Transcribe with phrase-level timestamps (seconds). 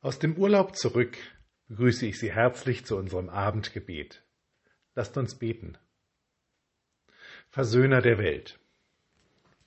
[0.00, 1.16] Aus dem Urlaub zurück
[1.68, 4.22] begrüße ich Sie herzlich zu unserem Abendgebet.
[4.94, 5.78] Lasst uns beten.
[7.48, 8.58] Versöhner der Welt.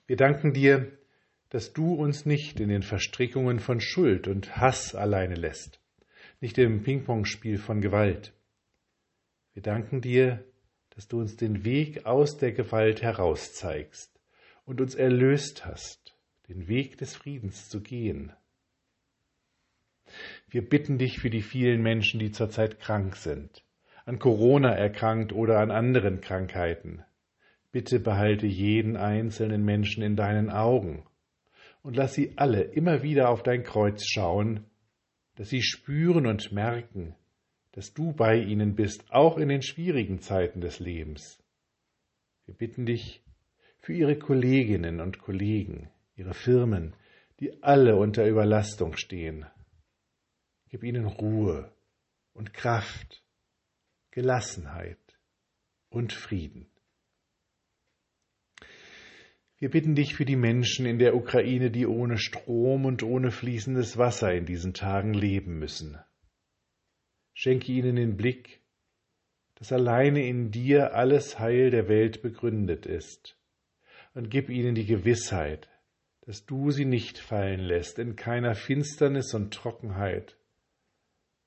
[0.06, 0.96] Wir danken dir,
[1.50, 5.80] dass du uns nicht in den Verstrickungen von Schuld und Hass alleine lässt,
[6.40, 8.32] nicht im Pingpongspiel von Gewalt.
[9.52, 10.44] Wir danken dir,
[10.90, 14.20] dass du uns den Weg aus der Gewalt herauszeigst
[14.64, 16.16] und uns erlöst hast,
[16.48, 18.32] den Weg des Friedens zu gehen.
[20.50, 23.62] Wir bitten dich für die vielen Menschen, die zurzeit krank sind,
[24.04, 27.04] an Corona erkrankt oder an anderen Krankheiten.
[27.70, 31.04] Bitte behalte jeden einzelnen Menschen in deinen Augen
[31.82, 34.64] und lass sie alle immer wieder auf dein Kreuz schauen,
[35.36, 37.14] dass sie spüren und merken,
[37.70, 41.40] dass du bei ihnen bist, auch in den schwierigen Zeiten des Lebens.
[42.46, 43.22] Wir bitten dich
[43.78, 46.94] für ihre Kolleginnen und Kollegen, ihre Firmen,
[47.38, 49.46] die alle unter Überlastung stehen.
[50.70, 51.72] Gib ihnen Ruhe
[52.32, 53.24] und Kraft,
[54.12, 55.18] Gelassenheit
[55.88, 56.70] und Frieden.
[59.58, 63.98] Wir bitten dich für die Menschen in der Ukraine, die ohne Strom und ohne fließendes
[63.98, 65.98] Wasser in diesen Tagen leben müssen.
[67.34, 68.62] Schenke ihnen den Blick,
[69.56, 73.36] dass alleine in dir alles Heil der Welt begründet ist,
[74.14, 75.68] und gib ihnen die Gewissheit,
[76.22, 80.36] dass du sie nicht fallen lässt in keiner Finsternis und Trockenheit,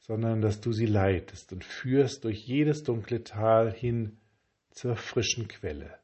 [0.03, 4.17] sondern dass du sie leitest und führst durch jedes dunkle Tal hin
[4.69, 5.97] zur frischen Quelle.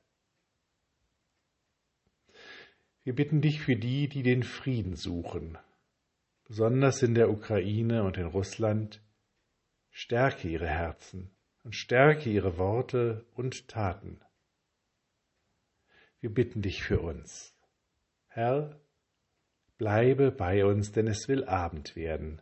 [3.04, 5.58] Wir bitten dich für die, die den Frieden suchen,
[6.46, 9.02] besonders in der Ukraine und in Russland,
[9.90, 11.32] stärke ihre Herzen
[11.64, 14.22] und stärke ihre Worte und Taten.
[16.22, 17.54] Wir bitten dich für uns.
[18.28, 18.80] Herr,
[19.78, 22.42] bleibe bei uns, denn es will Abend werden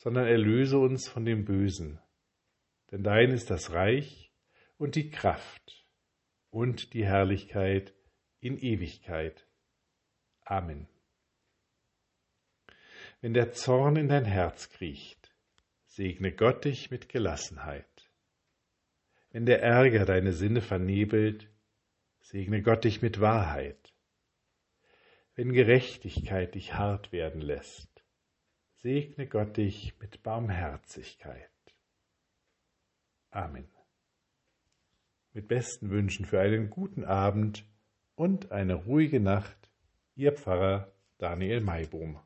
[0.00, 2.00] sondern erlöse uns von dem Bösen.
[2.90, 4.32] Denn dein ist das Reich
[4.78, 5.86] und die Kraft
[6.48, 7.92] und die Herrlichkeit
[8.40, 9.46] in Ewigkeit.
[10.42, 10.88] Amen.
[13.20, 15.36] Wenn der Zorn in dein Herz kriecht,
[15.84, 18.10] segne Gott dich mit Gelassenheit.
[19.32, 21.50] Wenn der Ärger deine Sinne vernebelt,
[22.20, 23.92] segne Gott dich mit Wahrheit.
[25.34, 27.89] Wenn Gerechtigkeit dich hart werden lässt,
[28.82, 31.50] segne Gott dich mit Barmherzigkeit.
[33.30, 33.68] Amen.
[35.32, 37.64] Mit besten Wünschen für einen guten Abend
[38.14, 39.70] und eine ruhige Nacht,
[40.16, 42.18] Ihr Pfarrer Daniel Maibohm.